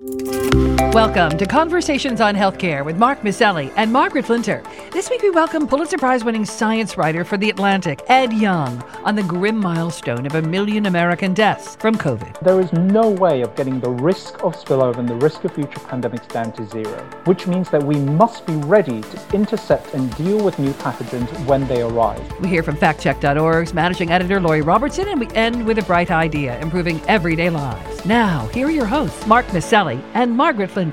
[0.00, 4.62] Música Welcome to Conversations on Healthcare with Mark Masselli and Margaret Flinter.
[4.92, 9.16] This week we welcome Pulitzer Prize winning science writer for The Atlantic, Ed Yong, on
[9.16, 12.38] the grim milestone of a million American deaths from COVID.
[12.42, 15.80] There is no way of getting the risk of spillover and the risk of future
[15.80, 20.44] pandemics down to zero, which means that we must be ready to intercept and deal
[20.44, 22.22] with new pathogens when they arrive.
[22.38, 26.56] We hear from factcheck.org's managing editor Lori Robertson, and we end with a bright idea
[26.60, 28.06] improving everyday lives.
[28.06, 30.83] Now, here are your hosts, Mark Masselli and Margaret Flinter.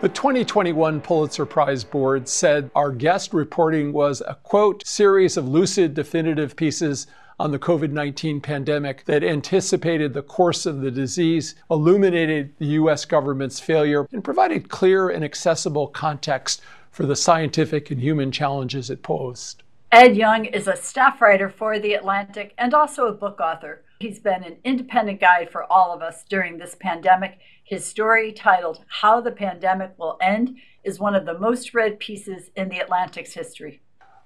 [0.00, 5.92] The 2021 Pulitzer Prize Board said our guest reporting was a quote, series of lucid,
[5.92, 7.06] definitive pieces
[7.38, 13.04] on the COVID 19 pandemic that anticipated the course of the disease, illuminated the U.S.
[13.04, 19.02] government's failure, and provided clear and accessible context for the scientific and human challenges it
[19.02, 19.62] posed.
[19.90, 23.84] Ed Yong is a staff writer for The Atlantic and also a book author.
[24.00, 27.38] He's been an independent guide for all of us during this pandemic.
[27.64, 32.50] His story, titled How the Pandemic Will End, is one of the most read pieces
[32.54, 33.80] in The Atlantic's history.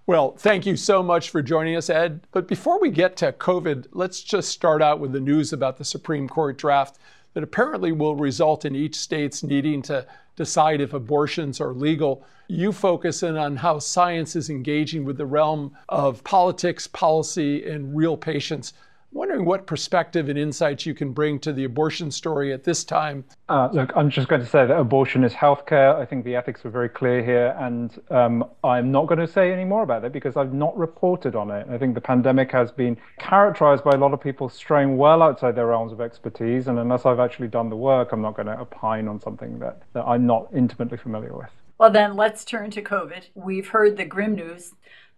[0.05, 2.22] Well, thank you so much for joining us, Ed.
[2.33, 5.84] But before we get to COVID, let's just start out with the news about the
[5.84, 6.98] Supreme Court draft
[7.34, 12.25] that apparently will result in each state's needing to decide if abortions are legal.
[12.48, 17.97] You focus in on how science is engaging with the realm of politics, policy, and
[17.97, 18.72] real patients.
[19.12, 22.82] I'm wondering what perspective and insights you can bring to the abortion story at this
[22.82, 23.27] time.
[23.46, 25.94] Uh, look, I'm just going to say that abortion is healthcare.
[25.96, 29.52] I think the ethics were very clear here, and um, I'm not going to say
[29.52, 31.66] any more about it because I've not reported on it.
[31.70, 35.56] I think the pandemic has been characterized by a lot of people straying well outside
[35.56, 38.58] their realms of expertise, and unless I've actually done the work, I'm not going to
[38.58, 41.50] opine on something that, that I'm not intimately familiar with.
[41.77, 43.24] Well, then let's turn to COVID.
[43.34, 44.72] We've heard the grim news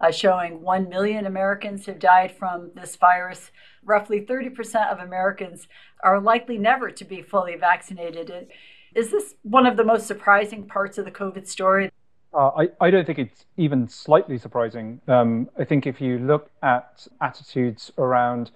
[0.05, 3.51] uh, showing 1 million Americans have died from this virus.
[3.85, 5.67] Roughly 30% of Americans
[6.03, 8.51] are likely never to be fully vaccinated.
[8.95, 11.91] Is this one of the most surprising parts of the COVID story?
[12.35, 15.01] Uh, I, I don't think it's even slightly surprising.
[15.09, 18.51] Um, I think if you look at attitudes around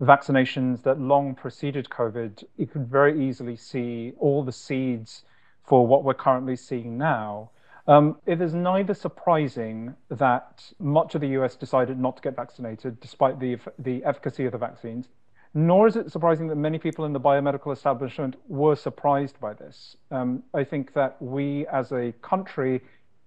[0.00, 5.22] vaccinations that long preceded COVID, you could very easily see all the seeds
[5.64, 7.50] for what we're currently seeing now.
[7.88, 13.00] Um, it is neither surprising that much of the US decided not to get vaccinated
[13.00, 15.08] despite the, the efficacy of the vaccines,
[15.54, 19.96] nor is it surprising that many people in the biomedical establishment were surprised by this.
[20.10, 22.82] Um, I think that we as a country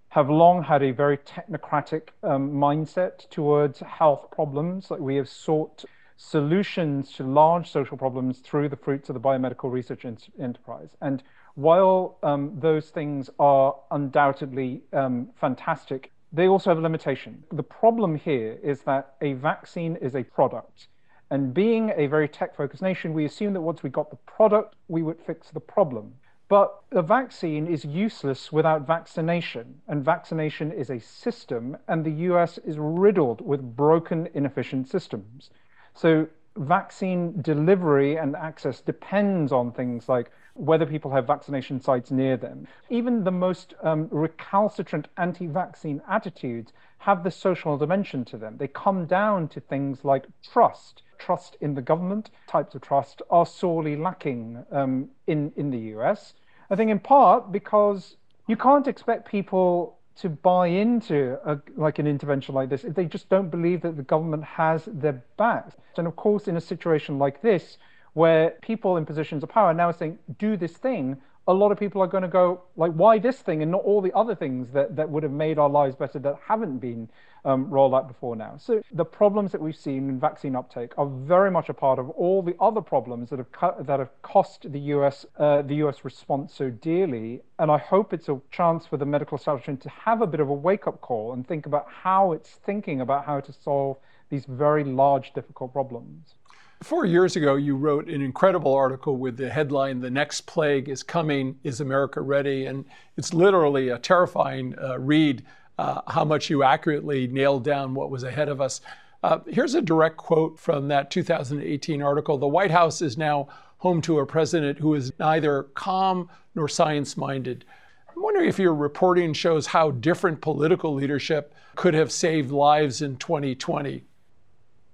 [0.10, 4.92] have long had a very technocratic um, mindset towards health problems.
[4.92, 5.86] Like we have sought
[6.22, 10.06] solutions to large social problems through the fruits of the biomedical research
[10.40, 10.90] enterprise.
[11.02, 11.24] And
[11.56, 17.44] while um, those things are undoubtedly um, fantastic, they also have a limitation.
[17.52, 20.88] The problem here is that a vaccine is a product.
[21.32, 24.76] And being a very tech focused nation, we assume that once we got the product,
[24.88, 26.14] we would fix the problem.
[26.50, 32.60] But a vaccine is useless without vaccination, and vaccination is a system, and the US
[32.60, 35.50] is riddled with broken, inefficient systems.
[35.94, 42.36] So, vaccine delivery and access depends on things like whether people have vaccination sites near
[42.36, 42.68] them.
[42.90, 48.58] Even the most um, recalcitrant anti vaccine attitudes have the social dimension to them.
[48.58, 51.04] They come down to things like trust.
[51.18, 56.34] Trust in the government, types of trust are sorely lacking um, in, in the US.
[56.70, 62.06] I think in part because you can't expect people to buy into a, like an
[62.06, 65.76] intervention like this if they just don't believe that the government has their backs.
[65.98, 67.78] And of course, in a situation like this,
[68.14, 71.18] where people in positions of power are now saying, do this thing,
[71.48, 74.02] a lot of people are going to go, like, why this thing and not all
[74.02, 77.10] the other things that, that would have made our lives better that haven't been
[77.46, 78.56] um, rolled out before now?
[78.58, 82.10] So the problems that we've seen in vaccine uptake are very much a part of
[82.12, 86.54] all the other problems that have, that have cost the US, uh, the US response
[86.54, 87.42] so dearly.
[87.58, 90.50] And I hope it's a chance for the medical establishment to have a bit of
[90.50, 93.98] a wake up call and think about how it's thinking about how to solve
[94.30, 96.36] these very large, difficult problems.
[96.84, 101.04] Four years ago, you wrote an incredible article with the headline, The Next Plague is
[101.04, 102.66] Coming, Is America Ready?
[102.66, 102.86] And
[103.18, 105.44] it's literally a terrifying uh, read
[105.78, 108.82] uh, how much you accurately nailed down what was ahead of us.
[109.22, 114.02] Uh, here's a direct quote from that 2018 article The White House is now home
[114.02, 117.64] to a president who is neither calm nor science minded.
[118.10, 123.18] I'm wondering if your reporting shows how different political leadership could have saved lives in
[123.18, 124.04] 2020.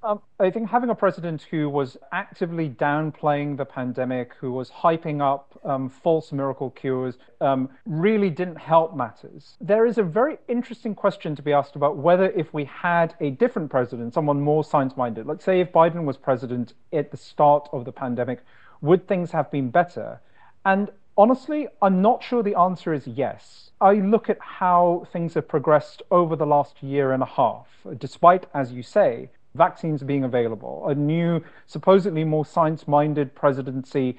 [0.08, 5.20] Um, I think having a president who was actively downplaying the pandemic, who was hyping
[5.22, 9.58] up um, false miracle cures, um, really didn't help matters.
[9.60, 13.32] There is a very interesting question to be asked about whether, if we had a
[13.32, 17.68] different president, someone more science minded, let's say if Biden was president at the start
[17.74, 18.46] of the pandemic,
[18.80, 20.22] would things have been better?
[20.64, 20.90] And
[21.20, 23.72] Honestly, I'm not sure the answer is yes.
[23.82, 27.66] I look at how things have progressed over the last year and a half,
[27.98, 34.18] despite, as you say, vaccines being available, a new, supposedly more science minded presidency.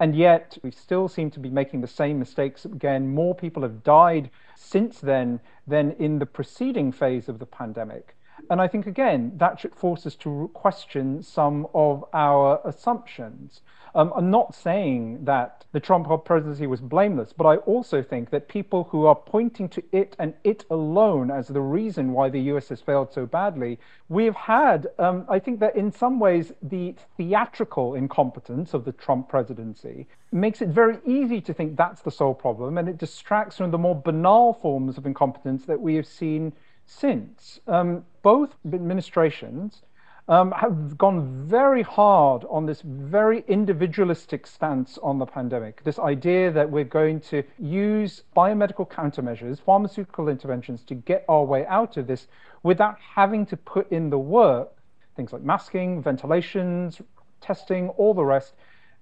[0.00, 3.14] And yet, we still seem to be making the same mistakes again.
[3.14, 8.16] More people have died since then than in the preceding phase of the pandemic.
[8.48, 13.60] And I think, again, that should force us to question some of our assumptions.
[13.94, 18.48] Um, I'm not saying that the Trump presidency was blameless, but I also think that
[18.48, 22.68] people who are pointing to it and it alone as the reason why the US
[22.68, 23.78] has failed so badly,
[24.08, 29.28] we've had, um, I think that in some ways, the theatrical incompetence of the Trump
[29.28, 33.70] presidency makes it very easy to think that's the sole problem, and it distracts from
[33.70, 36.52] the more banal forms of incompetence that we have seen
[36.90, 37.60] since.
[37.66, 39.82] Um, both administrations
[40.28, 45.82] um, have gone very hard on this very individualistic stance on the pandemic.
[45.84, 51.64] This idea that we're going to use biomedical countermeasures, pharmaceutical interventions to get our way
[51.66, 52.26] out of this
[52.62, 54.72] without having to put in the work,
[55.16, 57.00] things like masking, ventilations,
[57.40, 58.54] testing, all the rest,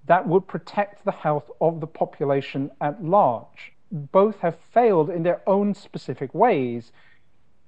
[0.06, 3.72] that would protect the health of the population at large.
[3.90, 6.92] Both have failed in their own specific ways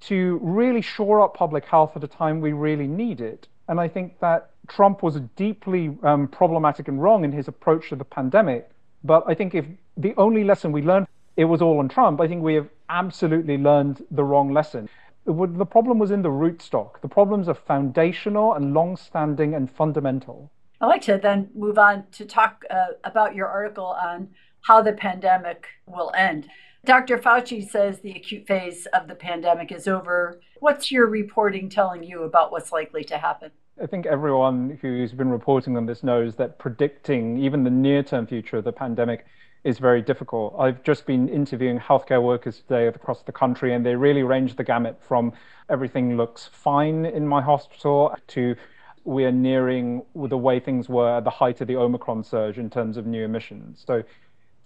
[0.01, 3.47] to really shore up public health at a time we really need it.
[3.67, 7.95] And I think that Trump was deeply um, problematic and wrong in his approach to
[7.95, 8.69] the pandemic.
[9.03, 9.65] But I think if
[9.97, 11.07] the only lesson we learned
[11.37, 14.89] it was all on Trump, I think we have absolutely learned the wrong lesson.
[15.25, 17.01] The problem was in the rootstock.
[17.01, 20.49] The problems are foundational and long-standing and fundamental.
[20.81, 24.29] I'd like to then move on to talk uh, about your article on
[24.61, 26.47] how the pandemic will end.
[26.83, 27.19] Dr.
[27.19, 30.41] Fauci says the acute phase of the pandemic is over.
[30.59, 33.51] What's your reporting telling you about what's likely to happen?
[33.81, 38.25] I think everyone who's been reporting on this knows that predicting even the near term
[38.25, 39.27] future of the pandemic
[39.63, 40.55] is very difficult.
[40.57, 44.63] I've just been interviewing healthcare workers today across the country, and they really range the
[44.63, 45.33] gamut from
[45.69, 48.55] everything looks fine in my hospital to
[49.03, 52.71] we are nearing the way things were at the height of the Omicron surge in
[52.71, 53.83] terms of new emissions.
[53.85, 54.03] So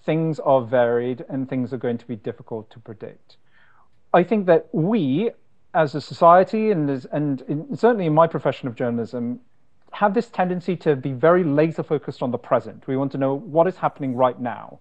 [0.06, 3.38] things are varied and things are going to be difficult to predict.
[4.14, 5.32] I think that we,
[5.74, 9.40] as a society, and, as, and in, certainly in my profession of journalism,
[9.92, 12.88] have this tendency to be very laser focused on the present.
[12.88, 14.80] We want to know what is happening right now.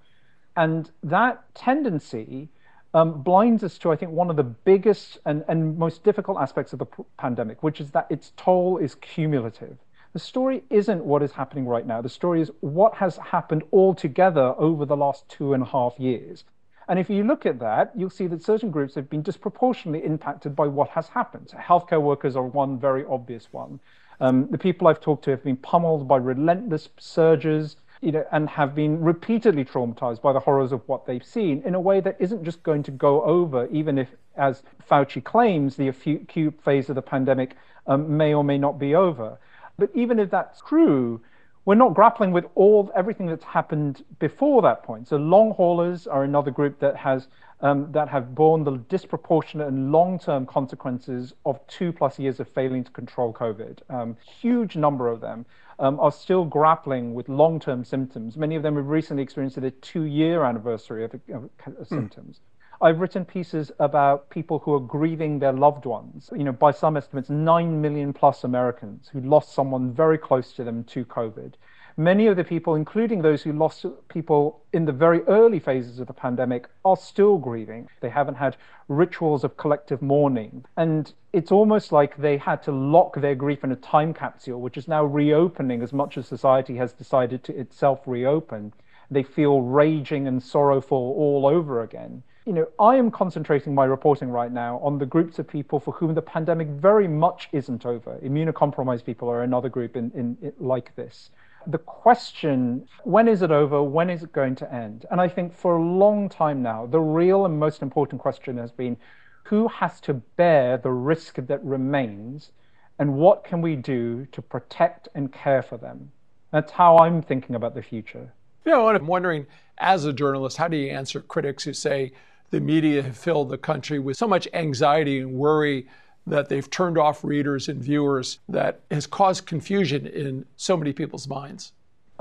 [0.56, 2.48] And that tendency
[2.94, 6.72] um, blinds us to, I think, one of the biggest and, and most difficult aspects
[6.72, 6.86] of the
[7.16, 9.78] pandemic, which is that its toll is cumulative.
[10.14, 12.00] The story isn't what is happening right now.
[12.00, 16.44] The story is what has happened altogether over the last two and a half years.
[16.86, 20.54] And if you look at that, you'll see that certain groups have been disproportionately impacted
[20.54, 21.50] by what has happened.
[21.50, 23.80] So healthcare workers are one very obvious one.
[24.20, 28.48] Um, the people I've talked to have been pummeled by relentless surges, you know, and
[28.50, 32.16] have been repeatedly traumatized by the horrors of what they've seen in a way that
[32.20, 36.94] isn't just going to go over, even if, as Fauci claims, the acute phase of
[36.94, 37.56] the pandemic
[37.88, 39.38] um, may or may not be over.
[39.78, 41.20] But even if that's true,
[41.64, 45.08] we're not grappling with all everything that's happened before that point.
[45.08, 47.28] So long haulers are another group that has
[47.60, 52.84] um, that have borne the disproportionate and long-term consequences of two plus years of failing
[52.84, 53.78] to control COVID.
[53.88, 55.46] Um, huge number of them
[55.78, 58.36] um, are still grappling with long-term symptoms.
[58.36, 61.48] Many of them have recently experienced their two-year anniversary of, of,
[61.78, 62.40] of symptoms.
[62.80, 66.30] I've written pieces about people who are grieving their loved ones.
[66.32, 70.64] You know, by some estimates, 9 million plus Americans who lost someone very close to
[70.64, 71.54] them to COVID.
[71.96, 76.08] Many of the people, including those who lost people in the very early phases of
[76.08, 77.88] the pandemic, are still grieving.
[78.00, 78.56] They haven't had
[78.88, 80.64] rituals of collective mourning.
[80.76, 84.76] And it's almost like they had to lock their grief in a time capsule, which
[84.76, 88.72] is now reopening as much as society has decided to itself reopen.
[89.08, 94.28] They feel raging and sorrowful all over again you know, I am concentrating my reporting
[94.28, 98.18] right now on the groups of people for whom the pandemic very much isn't over.
[98.22, 101.30] Immunocompromised people are another group in, in, in, like this.
[101.66, 103.82] The question, when is it over?
[103.82, 105.06] When is it going to end?
[105.10, 108.70] And I think for a long time now, the real and most important question has
[108.70, 108.98] been
[109.44, 112.50] who has to bear the risk that remains
[112.98, 116.12] and what can we do to protect and care for them?
[116.50, 118.32] That's how I'm thinking about the future.
[118.64, 119.46] You know, I'm wondering,
[119.78, 122.12] as a journalist, how do you answer critics who say,
[122.54, 125.88] the media have filled the country with so much anxiety and worry
[126.24, 131.26] that they've turned off readers and viewers that has caused confusion in so many people's
[131.26, 131.72] minds.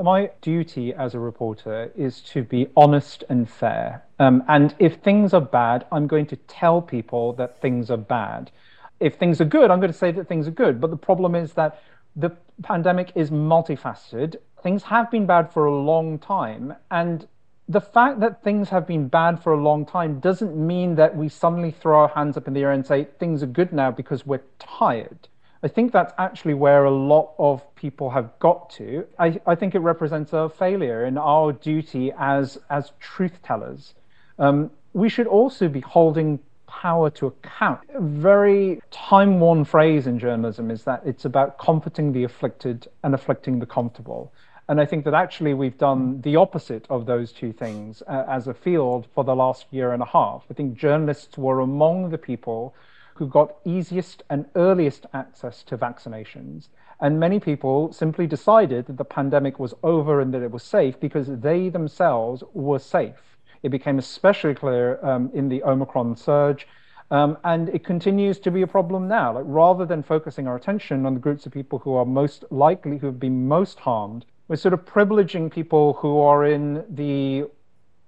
[0.02, 4.04] My duty as a reporter is to be honest and fair.
[4.18, 8.50] Um, and if things are bad, I'm going to tell people that things are bad.
[9.00, 10.82] If things are good, I'm going to say that things are good.
[10.82, 11.80] But the problem is that
[12.16, 12.32] the
[12.64, 14.38] pandemic is multifaceted.
[14.64, 16.74] Things have been bad for a long time.
[16.90, 17.28] And
[17.68, 21.30] the fact that things have been bad for a long time doesn't mean that we
[21.30, 24.26] suddenly throw our hands up in the air and say things are good now because
[24.26, 25.30] we're tired.
[25.64, 29.08] I think that's actually where a lot of people have got to.
[29.18, 33.94] I, I think it represents a failure in our duty as as truth tellers.
[34.38, 37.80] Um, we should also be holding power to account.
[37.94, 43.14] A very time worn phrase in journalism is that it's about comforting the afflicted and
[43.14, 44.34] afflicting the comfortable.
[44.70, 48.48] And I think that actually we've done the opposite of those two things uh, as
[48.48, 50.46] a field for the last year and a half.
[50.50, 52.74] I think journalists were among the people
[53.16, 56.70] who got easiest and earliest access to vaccinations.
[57.02, 60.98] And many people simply decided that the pandemic was over and that it was safe
[61.00, 63.38] because they themselves were safe.
[63.64, 66.68] It became especially clear um, in the Omicron surge.
[67.12, 69.34] Um, and it continues to be a problem now.
[69.34, 72.98] Like rather than focusing our attention on the groups of people who are most likely,
[72.98, 77.44] who have been most harmed, we're sort of privileging people who are in the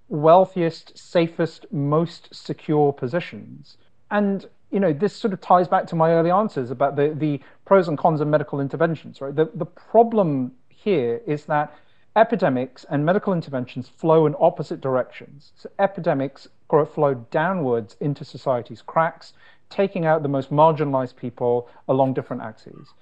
[0.10, 3.78] wealthiest, safest, most secure positions.
[4.12, 7.40] And you know, this sort of ties back to my early answers about the, the
[7.66, 9.36] pros and cons of medical interventions, right?
[9.36, 11.76] The, the problem here is that
[12.16, 15.52] epidemics and medical interventions flow in opposite directions.
[15.56, 19.34] So epidemics flow downwards into society's cracks,
[19.72, 22.94] taking out the most marginalized people along different axes.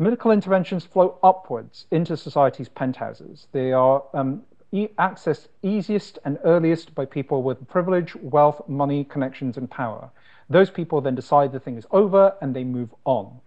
[0.00, 3.48] Medical interventions flow upwards into society's penthouses.
[3.50, 9.56] They are um, e- accessed easiest and earliest by people with privilege, wealth, money, connections,
[9.56, 10.08] and power.
[10.48, 13.40] Those people then decide the thing is over and they move on.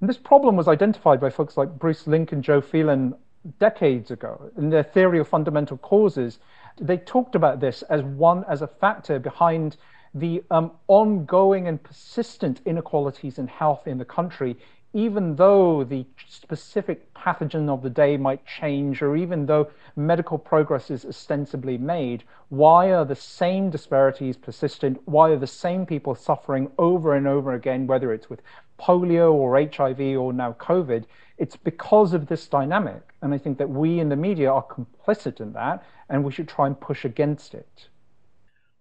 [0.00, 3.14] And this problem was identified by folks like Bruce Link and Jo Phelan
[3.58, 6.38] decades ago in their theory of fundamental causes.
[6.80, 9.76] They talked about this as one as a factor behind
[10.14, 14.56] the um, ongoing and persistent inequalities in health in the country,
[14.92, 20.90] even though the specific pathogen of the day might change, or even though medical progress
[20.90, 25.00] is ostensibly made, why are the same disparities persistent?
[25.04, 28.40] Why are the same people suffering over and over again, whether it's with
[28.78, 31.04] polio or HIV or now COVID?
[31.38, 33.02] It's because of this dynamic.
[33.22, 36.48] And I think that we in the media are complicit in that, and we should
[36.48, 37.88] try and push against it.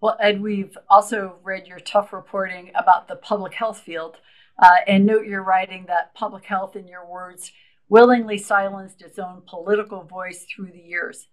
[0.02, 4.18] Well, Ed, we've also read your tough reporting about the public health field.
[4.58, 7.52] Uh, and note your writing that public health, in your words,
[7.90, 11.28] willingly silenced its own political voice through the years.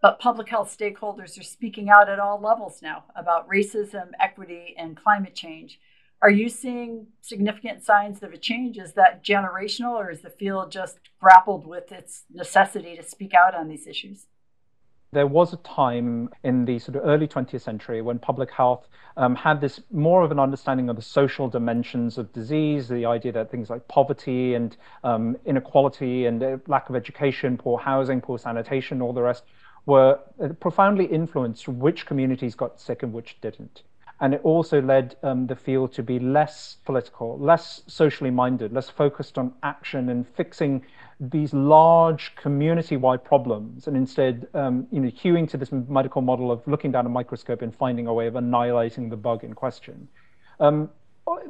[0.00, 4.96] But public health stakeholders are speaking out at all levels now about racism, equity, and
[4.96, 5.80] climate change.
[6.22, 8.78] Are you seeing significant signs of a change?
[8.78, 13.54] Is that generational, or is the field just grappled with its necessity to speak out
[13.54, 14.26] on these issues?
[15.10, 19.34] There was a time in the sort of early 20th century when public health um,
[19.34, 23.50] had this more of an understanding of the social dimensions of disease, the idea that
[23.50, 29.00] things like poverty and um, inequality and uh, lack of education, poor housing, poor sanitation,
[29.00, 29.44] all the rest
[29.86, 33.82] were uh, profoundly influenced which communities got sick and which didn't.
[34.20, 38.90] And it also led um, the field to be less political, less socially minded, less
[38.90, 40.84] focused on action and fixing
[41.20, 46.66] these large community-wide problems, and instead, um, you know, hewing to this medical model of
[46.66, 50.08] looking down a microscope and finding a way of annihilating the bug in question.
[50.60, 50.90] Um,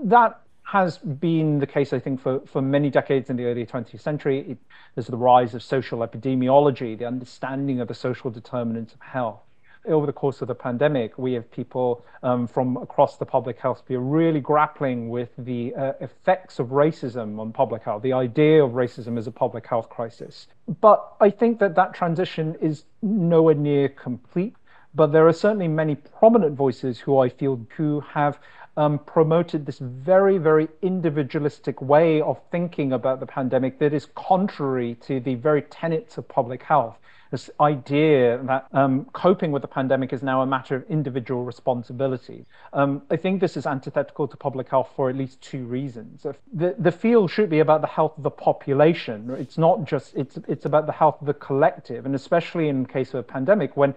[0.05, 4.01] that has been the case, I think, for, for many decades in the early 20th
[4.01, 4.51] century.
[4.51, 4.59] It,
[4.95, 9.41] there's the rise of social epidemiology, the understanding of the social determinants of health
[9.87, 13.79] over the course of the pandemic, we have people um, from across the public health
[13.79, 18.73] sphere really grappling with the uh, effects of racism on public health, the idea of
[18.73, 20.49] racism as a public health crisis.
[20.81, 24.55] But I think that that transition is nowhere near complete.
[24.95, 28.41] But there are certainly many prominent voices who I feel who have
[28.79, 34.95] um, promoted this very, very individualistic way of thinking about the pandemic that is contrary
[35.03, 36.97] to the very tenets of public health
[37.31, 42.47] this idea that um, coping with the pandemic is now a matter of individual responsibility.
[42.73, 46.27] Um, I think this is antithetical to public health for at least two reasons.
[46.53, 49.31] The, the field should be about the health of the population.
[49.39, 53.11] It's not just, it's, it's about the health of the collective, and especially in case
[53.11, 53.95] of a pandemic when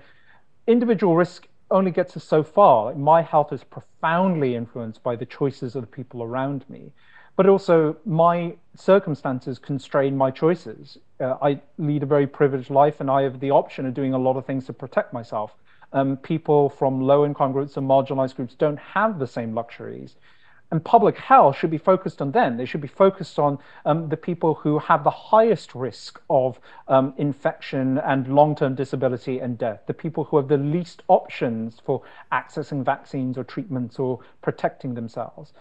[0.68, 2.94] individual risk only gets us so far.
[2.96, 6.92] My health is profoundly influenced by the choices of the people around me
[7.42, 11.00] but also my circumstances constrain my choices.
[11.20, 14.18] Uh, I lead a very privileged life, and I have the option of doing a
[14.20, 15.56] lot of things to protect myself.
[15.92, 20.18] Um, people from low income groups and marginalized groups don't have the same luxuries.
[20.70, 22.58] And public health should be focused on them.
[22.58, 27.14] They should be focused on um, the people who have the highest risk of um,
[27.18, 32.04] infection and long term disability and death, the people who have the least options for
[32.32, 35.52] accessing vaccines or treatments or protecting themselves.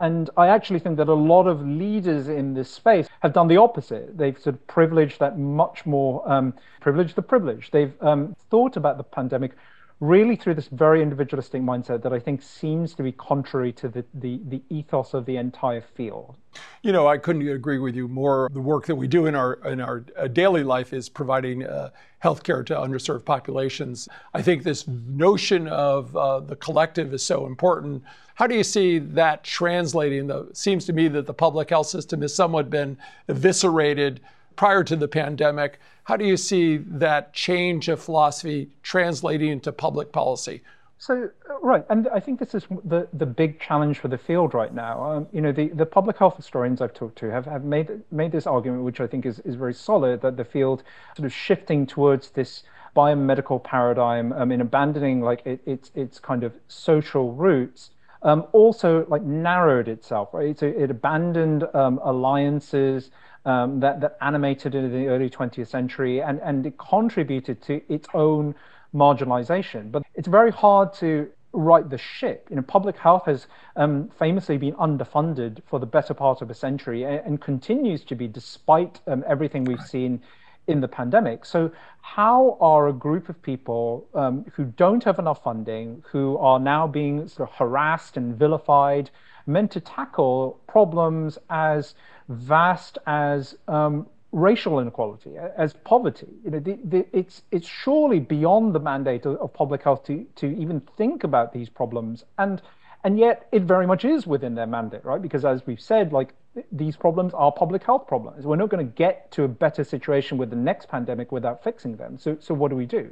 [0.00, 3.58] And I actually think that a lot of leaders in this space have done the
[3.58, 4.16] opposite.
[4.16, 7.70] They've sort of privileged that much more, um, privileged the privilege.
[7.70, 9.52] They've um, thought about the pandemic
[10.00, 14.04] really through this very individualistic mindset that I think seems to be contrary to the,
[14.14, 16.36] the, the ethos of the entire field.
[16.82, 18.48] You know, I couldn't agree with you more.
[18.50, 21.90] The work that we do in our in our uh, daily life is providing uh,
[22.18, 24.08] health care to underserved populations.
[24.32, 28.02] I think this notion of uh, the collective is so important.
[28.34, 30.26] How do you see that translating?
[30.26, 32.96] The, seems to me that the public health system has somewhat been
[33.28, 34.20] eviscerated
[34.60, 35.78] prior to the pandemic.
[36.04, 40.60] How do you see that change of philosophy translating into public policy?
[40.98, 41.30] So,
[41.62, 45.02] right, and I think this is the, the big challenge for the field right now.
[45.02, 48.32] Um, you know, the, the public health historians I've talked to have, have made made
[48.32, 50.82] this argument, which I think is, is very solid, that the field
[51.16, 52.64] sort of shifting towards this
[52.94, 59.06] biomedical paradigm um, in abandoning like it, its its kind of social roots um, also
[59.08, 63.10] like narrowed itself right so it abandoned um, alliances
[63.44, 68.08] um, that, that animated in the early 20th century and, and it contributed to its
[68.14, 68.54] own
[68.94, 69.90] marginalization.
[69.90, 72.46] But it's very hard to right the ship.
[72.50, 76.54] You know, public health has um, famously been underfunded for the better part of a
[76.54, 80.22] century and, and continues to be, despite um, everything we've seen
[80.66, 81.44] in the pandemic.
[81.44, 81.70] So,
[82.02, 86.86] how are a group of people um, who don't have enough funding, who are now
[86.86, 89.10] being sort of harassed and vilified,
[89.46, 91.94] meant to tackle problems as
[92.28, 96.28] vast as um, racial inequality, as poverty.
[96.44, 100.24] You know, the, the, it's it's surely beyond the mandate of, of, public health to
[100.36, 102.62] to even think about these problems, and
[103.04, 105.20] and yet it very much is within their mandate, right?
[105.20, 106.34] Because as we've said, like
[106.72, 108.44] these problems are public health problems.
[108.44, 111.96] We're not going to get to a better situation with the next pandemic without fixing
[111.96, 112.18] them.
[112.18, 113.10] So so what do we do?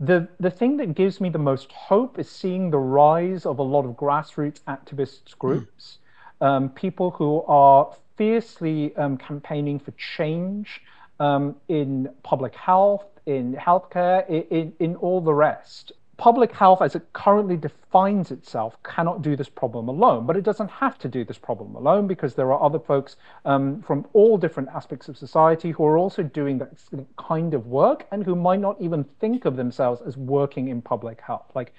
[0.00, 3.62] The the thing that gives me the most hope is seeing the rise of a
[3.62, 5.98] lot of grassroots activists groups,
[6.40, 6.46] mm.
[6.46, 10.80] um, people who are fiercely um, campaigning for change
[11.20, 15.92] um, in public health, in healthcare, in, in, in all the rest.
[16.16, 20.70] Public health, as it currently defines itself, cannot do this problem alone, but it doesn't
[20.70, 24.68] have to do this problem alone because there are other folks um, from all different
[24.68, 26.70] aspects of society who are also doing that
[27.18, 31.20] kind of work and who might not even think of themselves as working in public
[31.20, 31.50] health.
[31.54, 31.72] Like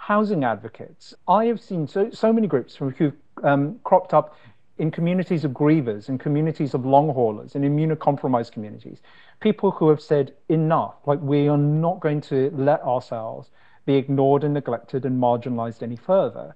[0.00, 1.14] housing advocates.
[1.28, 3.12] I have seen so, so many groups who've
[3.44, 4.34] um, cropped up
[4.78, 9.02] in communities of grievers, in communities of long haulers, in immunocompromised communities,
[9.40, 13.50] people who have said enough, like we are not going to let ourselves
[13.90, 16.54] be ignored and neglected and marginalized any further.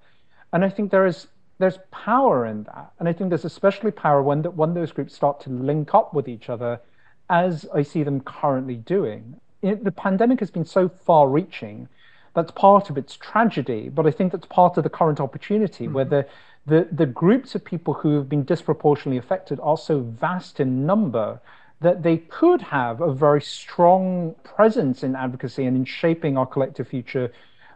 [0.53, 1.27] And I think there is
[1.59, 2.93] there's power in that.
[2.99, 6.15] And I think there's especially power when that when those groups start to link up
[6.15, 6.81] with each other,
[7.29, 9.23] as I see them currently doing.
[9.63, 11.89] It, the pandemic has been so far reaching
[12.35, 15.95] that's part of its tragedy, but I think that's part of the current opportunity mm-hmm.
[15.95, 16.27] where the
[16.67, 21.41] the, the groups of people who have been disproportionately affected are so vast in number
[21.81, 26.89] that they could have a very strong presence in advocacy and in shaping our collective
[26.89, 27.31] future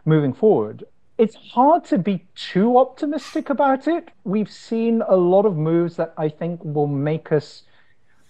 [0.05, 0.83] moving forward.
[1.17, 4.09] It's hard to be too optimistic about it.
[4.23, 7.63] We've seen a lot of moves that I think will make us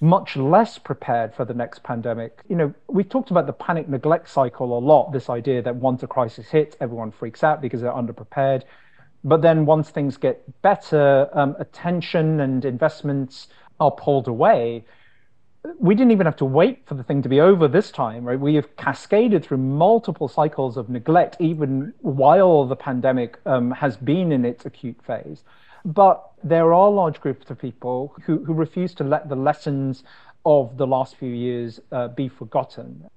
[0.02, 2.42] much less prepared for the next pandemic.
[2.48, 6.04] You know, we talked about the panic neglect cycle a lot, this idea that once
[6.04, 8.64] a crisis hits, everyone freaks out because they're underprepared.
[9.24, 14.86] But then once things get better, um, attention and investments are pulled away.
[15.78, 18.40] We didn't even have to wait for the thing to be over this time, right?
[18.40, 24.32] We have cascaded through multiple cycles of neglect, even while the pandemic um, has been
[24.32, 25.44] in its acute phase.
[25.84, 30.04] But there are large groups of people who, who refuse to let the lessons
[30.46, 33.10] of the last few years uh, be forgotten.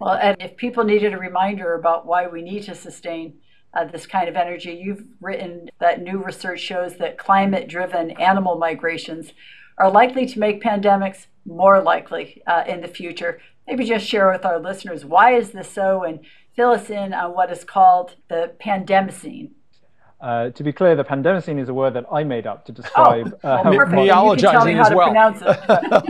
[0.00, 3.34] Well, and if people needed a reminder about why we need to sustain
[3.74, 4.72] uh, this kind of energy.
[4.72, 9.32] You've written that new research shows that climate driven animal migrations
[9.78, 13.40] are likely to make pandemics more likely uh, in the future.
[13.66, 16.20] Maybe just share with our listeners why is this so and
[16.54, 19.50] fill us in on what is called the pandemicene.
[20.20, 23.38] Uh, to be clear, the pandemicene is a word that I made up to describe.
[23.44, 23.96] Oh, uh, well, perfect.
[23.96, 25.12] Neologizing as well.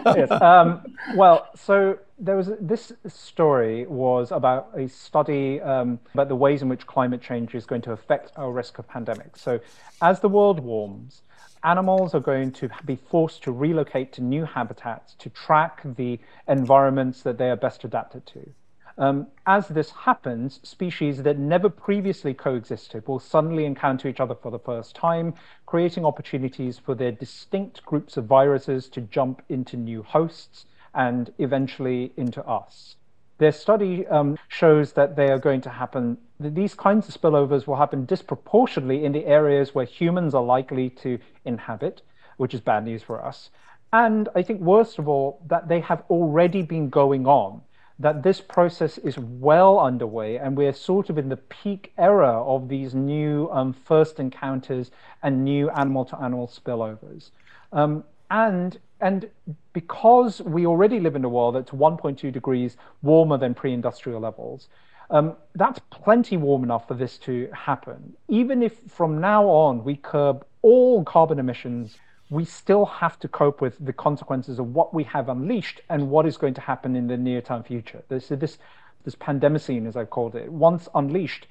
[0.16, 0.31] yes.
[0.31, 6.62] Um, well, so there was this story was about a study um, about the ways
[6.62, 9.38] in which climate change is going to affect our risk of pandemics.
[9.38, 9.59] So,
[10.00, 11.22] as the world warms,
[11.64, 17.22] animals are going to be forced to relocate to new habitats to track the environments
[17.22, 18.50] that they are best adapted to.
[18.96, 24.53] Um, as this happens, species that never previously coexisted will suddenly encounter each other for
[24.53, 25.35] the first time,
[25.66, 32.12] creating opportunities for their distinct groups of viruses to jump into new hosts and eventually
[32.16, 32.94] into us.
[33.38, 37.76] Their study um, shows that they are going to happen, these kinds of spillovers will
[37.76, 42.02] happen disproportionately in the areas where humans are likely to inhabit,
[42.36, 43.50] which is bad news for us.
[43.92, 47.62] And I think, worst of all, that they have already been going on
[47.98, 52.68] that this process is well underway and we're sort of in the peak era of
[52.68, 54.90] these new um, first encounters
[55.22, 57.30] and new animal to animal spillovers.
[57.72, 59.28] Um, and and
[59.74, 64.68] because we already live in a world that's 1.2 degrees warmer than pre-industrial levels,
[65.10, 68.14] um, that's plenty warm enough for this to happen.
[68.28, 71.98] Even if from now on we curb all carbon emissions
[72.30, 76.26] we still have to cope with the consequences of what we have unleashed and what
[76.26, 78.02] is going to happen in the near term future.
[78.08, 78.56] This, this,
[79.04, 81.46] this pandemicene, as I've called it, once unleashed,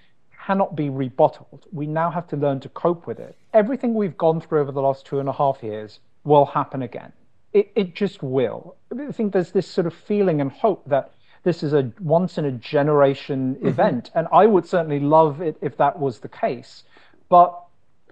[0.46, 1.62] cannot be rebottled.
[1.72, 3.38] We now have to learn to cope with it.
[3.54, 7.14] Everything we've gone through over the last two and a half years will happen again.
[7.54, 8.76] It, it just will.
[8.92, 11.12] I think there's this sort of feeling and hope that
[11.44, 13.68] this is a once in a generation mm-hmm.
[13.68, 14.12] event.
[14.16, 16.84] And I would certainly love it if that was the case.
[17.30, 17.60] But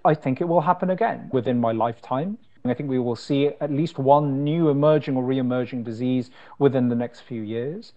[0.04, 2.38] I think it will happen again within my lifetime.
[2.64, 6.96] I think we will see at least one new emerging or re-emerging disease within the
[6.96, 7.94] next few years,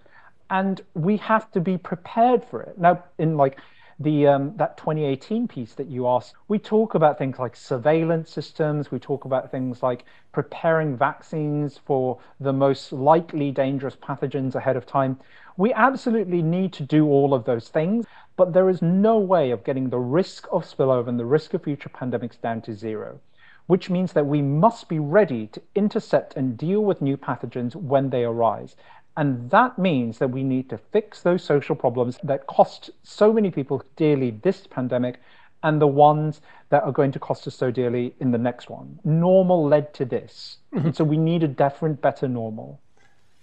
[0.49, 2.79] and we have to be prepared for it.
[2.79, 3.59] Now, in like
[3.99, 8.91] the um, that 2018 piece that you asked, we talk about things like surveillance systems.
[8.91, 14.87] We talk about things like preparing vaccines for the most likely dangerous pathogens ahead of
[14.87, 15.19] time.
[15.57, 19.65] We absolutely need to do all of those things, but there is no way of
[19.65, 23.21] getting the risk of spillover and the risk of future pandemics down to zero
[23.67, 28.11] which means that we must be ready to intercept and deal with new pathogens when
[28.11, 28.77] they arise.
[29.17, 33.51] And that means that we need to fix those social problems that cost so many
[33.51, 35.21] people dearly this pandemic
[35.63, 38.99] and the ones that are going to cost us so dearly in the next one.
[39.05, 40.59] Normal led to this.
[40.75, 40.91] Mm-hmm.
[40.91, 42.81] so we need a different, better normal.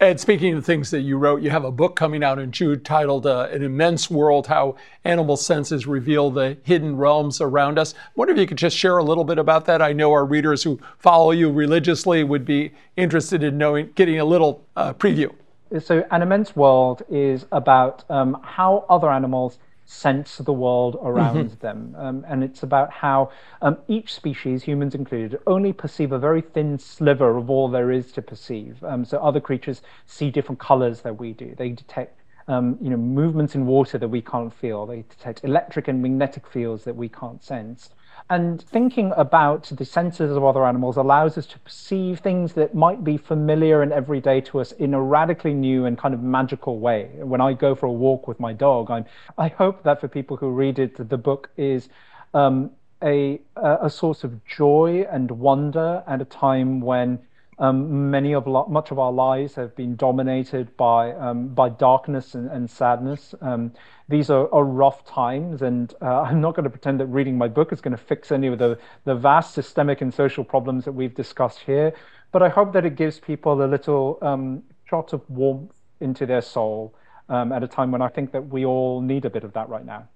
[0.01, 2.81] And speaking of things that you wrote, you have a book coming out in June
[2.83, 7.93] titled uh, An Immense World How Animal Senses Reveal the Hidden Realms Around Us.
[7.93, 9.79] I wonder if you could just share a little bit about that.
[9.79, 14.25] I know our readers who follow you religiously would be interested in knowing, getting a
[14.25, 15.31] little uh, preview.
[15.79, 21.59] So, An Immense World is about um, how other animals sense the world around mm-hmm.
[21.59, 21.95] them.
[21.97, 23.31] Um, and it's about how
[23.61, 28.11] um, each species, humans included, only perceive a very thin sliver of all there is
[28.13, 28.81] to perceive.
[28.83, 31.53] Um, so other creatures see different colors that we do.
[31.57, 34.85] They detect um, you know, movements in water that we can't feel.
[34.85, 37.91] They detect electric and magnetic fields that we can't sense.
[38.29, 43.03] And thinking about the senses of other animals allows us to perceive things that might
[43.03, 47.09] be familiar and everyday to us in a radically new and kind of magical way.
[47.15, 49.05] When I go for a walk with my dog, I'm,
[49.37, 51.89] I hope that for people who read it, the book is
[52.33, 52.71] um,
[53.03, 57.19] a, a source of joy and wonder at a time when
[57.61, 62.49] um, many of much of our lives have been dominated by um, by darkness and,
[62.49, 63.35] and sadness.
[63.39, 63.71] Um,
[64.09, 67.47] these are, are, rough times, and uh, I'm not going to pretend that reading my
[67.47, 70.93] book is going to fix any of the the vast systemic and social problems that
[70.93, 71.93] we've discussed here.
[72.31, 76.41] But I hope that it gives people a little um, shot of warmth into their
[76.41, 76.95] soul
[77.29, 79.69] um, at a time when I think that we all need a bit of that
[79.69, 80.07] right now.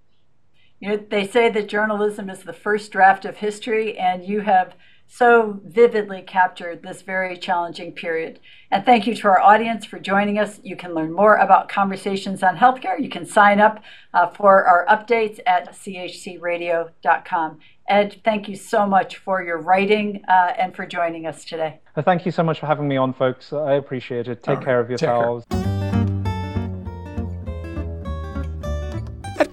[0.80, 4.76] You know, they say that journalism is the first draft of history, and you have
[5.08, 8.40] so vividly captured this very challenging period.
[8.72, 10.60] And thank you to our audience for joining us.
[10.64, 13.00] You can learn more about conversations on healthcare.
[13.00, 13.82] You can sign up
[14.14, 17.60] uh, for our updates at chcradio.com.
[17.88, 21.80] Ed, thank you so much for your writing uh, and for joining us today.
[22.02, 23.54] Thank you so much for having me on, folks.
[23.54, 24.42] I appreciate it.
[24.42, 25.46] Take care of yourselves.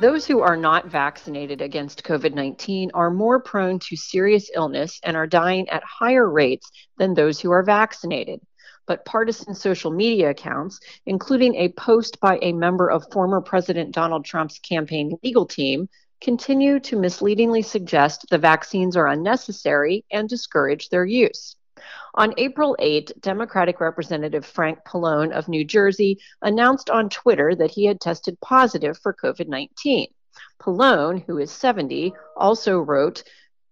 [0.00, 5.16] Those who are not vaccinated against COVID 19 are more prone to serious illness and
[5.16, 8.40] are dying at higher rates than those who are vaccinated.
[8.86, 14.24] But partisan social media accounts, including a post by a member of former President Donald
[14.24, 15.88] Trump's campaign legal team,
[16.20, 21.56] continue to misleadingly suggest the vaccines are unnecessary and discourage their use.
[22.14, 27.86] On April 8, Democratic Representative Frank Pallone of New Jersey announced on Twitter that he
[27.86, 30.08] had tested positive for COVID 19.
[30.60, 33.22] Pallone, who is 70, also wrote,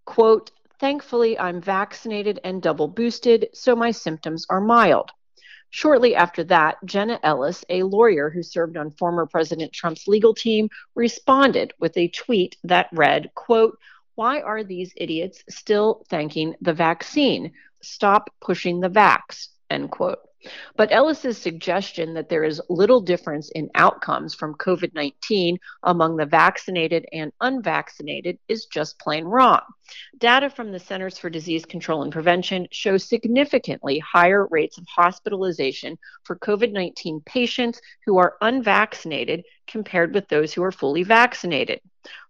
[0.05, 5.11] quote, Thankfully, I'm vaccinated and double boosted, so my symptoms are mild.
[5.71, 10.69] Shortly after that, Jenna Ellis, a lawyer who served on former President Trump's legal team,
[10.95, 13.79] responded with a tweet that read, quote,
[14.17, 17.53] why are these idiots still thanking the vaccine?
[17.87, 20.19] Stop pushing the vax, end quote.
[20.77, 26.27] But Ellis's suggestion that there is little difference in outcomes from COVID 19 among the
[26.27, 29.63] vaccinated and unvaccinated is just plain wrong.
[30.19, 35.99] Data from the Centers for Disease Control and Prevention show significantly higher rates of hospitalization
[36.23, 41.81] for COVID 19 patients who are unvaccinated compared with those who are fully vaccinated.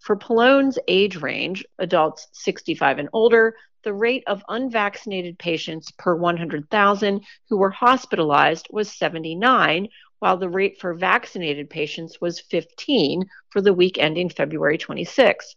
[0.00, 3.56] For Pallone's age range, adults 65 and older,
[3.87, 9.87] the rate of unvaccinated patients per 100,000 who were hospitalized was 79,
[10.18, 15.55] while the rate for vaccinated patients was 15 for the week ending February 26.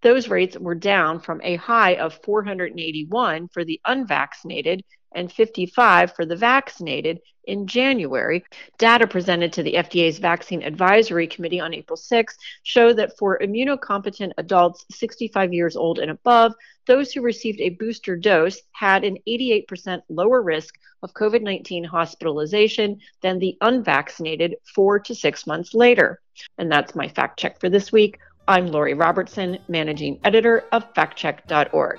[0.00, 4.82] Those rates were down from a high of 481 for the unvaccinated
[5.14, 8.44] and 55 for the vaccinated in January.
[8.78, 14.32] Data presented to the FDA's Vaccine Advisory Committee on April 6 show that for immunocompetent
[14.38, 16.54] adults 65 years old and above,
[16.86, 23.00] those who received a booster dose had an 88% lower risk of COVID 19 hospitalization
[23.22, 26.20] than the unvaccinated four to six months later.
[26.58, 28.18] And that's my fact check for this week.
[28.48, 31.98] I'm Lori Robertson, managing editor of factcheck.org.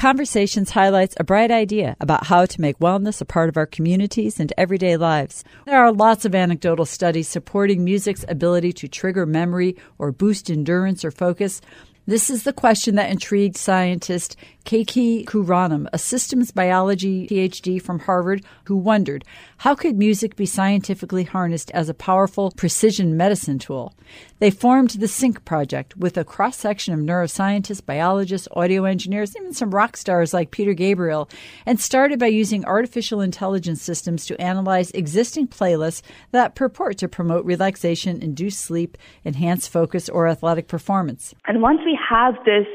[0.00, 4.40] Conversations highlights a bright idea about how to make wellness a part of our communities
[4.40, 5.44] and everyday lives.
[5.66, 11.04] There are lots of anecdotal studies supporting music's ability to trigger memory or boost endurance
[11.04, 11.60] or focus.
[12.06, 18.44] This is the question that intrigued scientist Ketki Karanam, a systems biology PhD from Harvard,
[18.64, 19.24] who wondered
[19.58, 23.94] how could music be scientifically harnessed as a powerful precision medicine tool?
[24.38, 29.52] They formed the Sync Project with a cross section of neuroscientists, biologists, audio engineers, even
[29.52, 31.28] some rock stars like Peter Gabriel,
[31.66, 37.44] and started by using artificial intelligence systems to analyze existing playlists that purport to promote
[37.44, 41.34] relaxation, induce sleep, enhance focus, or athletic performance.
[41.46, 42.66] And once we have this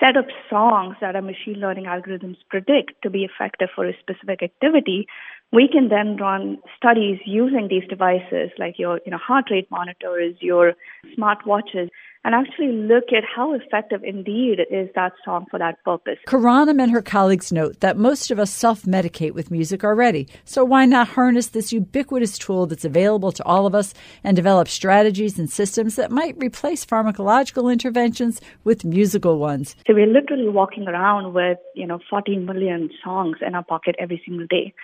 [0.00, 4.42] set of songs that our machine learning algorithms predict to be effective for a specific
[4.42, 5.06] activity,
[5.52, 10.34] we can then run studies using these devices like your you know, heart rate monitors,
[10.40, 10.74] your
[11.14, 11.90] smart watches,
[12.24, 16.18] and actually look at how effective indeed is that song for that purpose.
[16.26, 20.64] Karanam and her colleagues note that most of us self medicate with music already, so
[20.64, 25.38] why not harness this ubiquitous tool that's available to all of us and develop strategies
[25.38, 29.76] and systems that might replace pharmacological interventions with musical ones?
[29.86, 34.22] So we're literally walking around with, you know, 14 million songs in our pocket every
[34.26, 34.74] single day.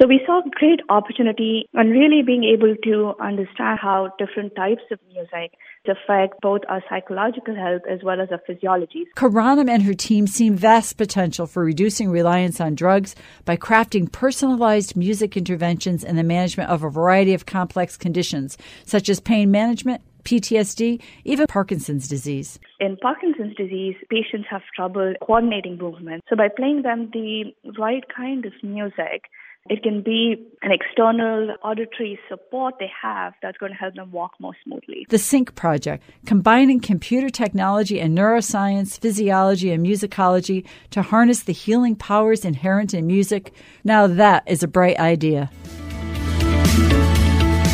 [0.00, 4.98] So we saw great opportunity on really being able to understand how different types of
[5.12, 5.52] music
[5.86, 9.04] affect both our psychological health as well as our physiology.
[9.16, 14.96] Karanam and her team see vast potential for reducing reliance on drugs by crafting personalized
[14.96, 20.02] music interventions in the management of a variety of complex conditions, such as pain management,
[20.24, 22.58] PTSD, even Parkinson's disease.
[22.80, 26.24] In Parkinson's disease, patients have trouble coordinating movement.
[26.28, 29.30] So by playing them the right kind of music,
[29.70, 34.32] it can be an external auditory support they have that's going to help them walk
[34.38, 35.06] more smoothly.
[35.08, 41.96] The Sync Project, combining computer technology and neuroscience, physiology, and musicology to harness the healing
[41.96, 43.54] powers inherent in music.
[43.84, 45.50] Now that is a bright idea.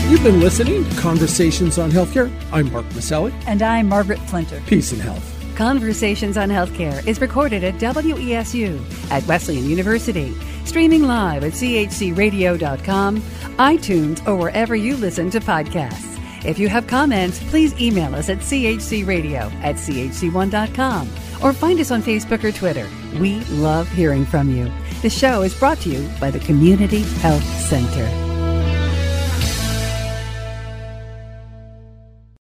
[0.08, 2.32] You've been listening to Conversations on Healthcare.
[2.52, 3.32] I'm Mark Masselli.
[3.48, 4.64] And I'm Margaret Flinter.
[4.66, 5.40] Peace and health.
[5.56, 10.32] Conversations on Healthcare is recorded at WESU at Wesleyan University,
[10.64, 16.10] streaming live at chcradio.com, iTunes, or wherever you listen to podcasts.
[16.44, 21.08] If you have comments, please email us at chcradio at chc1.com
[21.42, 22.88] or find us on Facebook or Twitter.
[23.18, 24.70] We love hearing from you.
[25.02, 28.29] The show is brought to you by the Community Health Center.